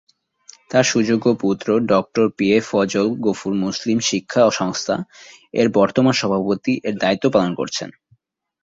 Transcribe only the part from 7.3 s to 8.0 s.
পালন করছেন।